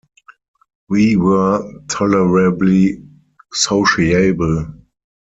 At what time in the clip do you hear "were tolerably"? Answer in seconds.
1.15-3.03